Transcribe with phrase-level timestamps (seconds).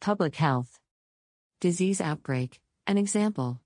[0.00, 0.78] Public health.
[1.60, 2.60] Disease outbreak.
[2.86, 3.60] An example.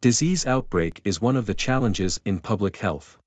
[0.00, 3.18] Disease outbreak is one of the challenges in public health,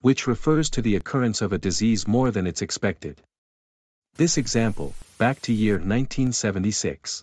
[0.00, 3.20] which refers to the occurrence of a disease more than it's expected.
[4.14, 7.22] This example, back to year 1976.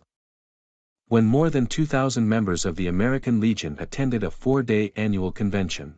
[1.07, 5.95] When more than 2,000 members of the American Legion attended a four-day annual convention.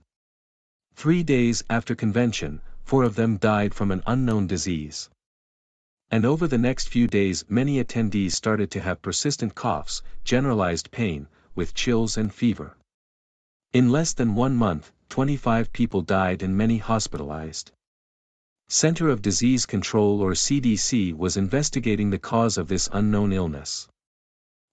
[0.94, 5.10] Three days after convention, four of them died from an unknown disease.
[6.12, 11.28] And over the next few days many attendees started to have persistent coughs, generalized pain,
[11.54, 12.76] with chills and fever.
[13.74, 17.72] In less than one month, 25 people died and many hospitalized.
[18.68, 23.88] Center of Disease Control or CDC was investigating the cause of this unknown illness.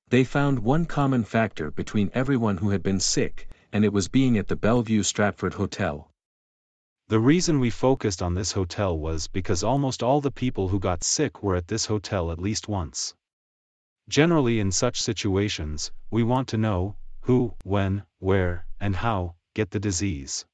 [0.09, 4.39] They found one common factor between everyone who had been sick, and it was being
[4.39, 6.11] at the Bellevue Stratford Hotel.
[7.09, 11.05] The reason we focused on this hotel was because almost all the people who got
[11.05, 13.15] sick were at this hotel at least once.
[14.09, 19.79] Generally in such situations, we want to know, who, when, where, and how, get the
[19.79, 20.46] disease.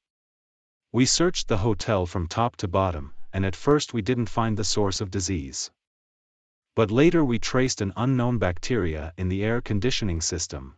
[0.91, 4.63] We searched the hotel from top to bottom, and at first we didn't find the
[4.63, 5.71] source of disease.
[6.75, 10.77] But later we traced an unknown bacteria in the air conditioning system.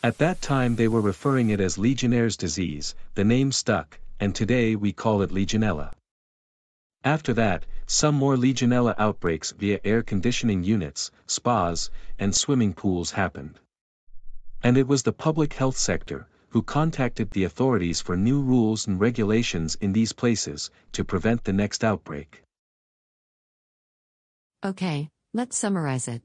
[0.00, 4.76] At that time they were referring it as Legionnaire's disease, the name stuck, and today
[4.76, 5.90] we call it Legionella.
[7.02, 13.58] After that, some more Legionella outbreaks via air conditioning units, spas, and swimming pools happened.
[14.62, 19.00] And it was the public health sector, who contacted the authorities for new rules and
[19.00, 22.44] regulations in these places to prevent the next outbreak.
[24.64, 26.22] Okay, let's summarize it.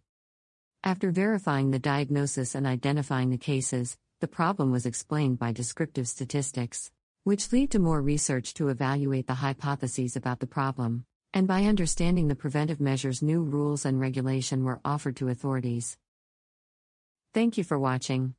[0.83, 6.91] After verifying the diagnosis and identifying the cases, the problem was explained by descriptive statistics,
[7.27, 12.29] which lead to more research to evaluate the hypotheses about the problem, and by understanding
[12.29, 15.97] the preventive measures, new rules and regulation were offered to authorities.
[17.33, 18.33] Thank you for watching.